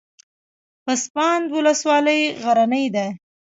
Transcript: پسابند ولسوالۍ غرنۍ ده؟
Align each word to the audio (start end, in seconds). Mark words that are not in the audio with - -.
پسابند 0.83 1.43
ولسوالۍ 1.57 2.21
غرنۍ 2.43 2.85
ده؟ 2.95 3.05